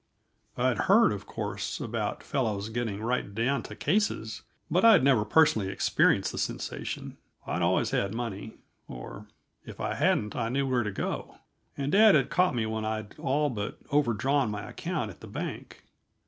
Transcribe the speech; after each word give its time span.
I'd 0.57 0.79
heard, 0.89 1.11
of 1.11 1.27
course, 1.27 1.79
about 1.79 2.23
fellows 2.23 2.69
getting 2.69 3.01
right 3.03 3.35
down 3.35 3.61
to 3.61 3.75
cases, 3.75 4.41
but 4.71 4.83
I'd 4.83 5.03
never 5.03 5.23
personally 5.23 5.69
experienced 5.69 6.31
the 6.31 6.39
sensation. 6.39 7.17
I'd 7.45 7.61
always 7.61 7.91
had 7.91 8.11
money 8.11 8.55
or, 8.87 9.27
if 9.63 9.79
I 9.79 9.93
hadn't, 9.93 10.35
I 10.35 10.49
knew 10.49 10.65
where 10.67 10.81
to 10.81 10.89
go. 10.91 11.35
And 11.77 11.91
dad 11.91 12.15
had 12.15 12.31
caught 12.31 12.55
me 12.55 12.65
when 12.65 12.83
I'd 12.83 13.13
all 13.19 13.51
but 13.51 13.77
overdrawn 13.91 14.49
my 14.49 14.67
account 14.67 15.11
at 15.11 15.19
the 15.19 15.27
bank. 15.27 15.83